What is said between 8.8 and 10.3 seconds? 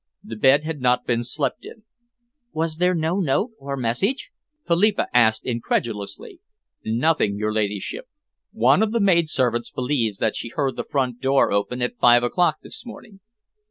of the maid servants believes